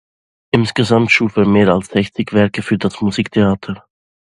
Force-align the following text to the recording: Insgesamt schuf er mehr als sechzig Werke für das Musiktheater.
Insgesamt 0.49 1.11
schuf 1.11 1.37
er 1.37 1.45
mehr 1.45 1.67
als 1.69 1.89
sechzig 1.89 2.33
Werke 2.33 2.63
für 2.63 2.79
das 2.79 3.01
Musiktheater. 3.01 3.85